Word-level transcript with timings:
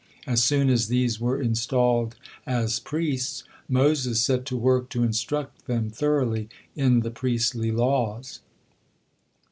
As 0.25 0.41
soon 0.43 0.71
as 0.71 0.87
these 0.87 1.19
were 1.21 1.39
installed 1.39 2.15
as 2.47 2.79
priests, 2.79 3.43
Moses 3.69 4.19
set 4.19 4.45
to 4.45 4.57
work 4.57 4.89
to 4.89 5.03
instruct 5.03 5.67
them 5.67 5.91
thoroughly 5.91 6.49
in 6.75 7.01
the 7.01 7.11
priestly 7.11 7.71
laws. 7.71 8.39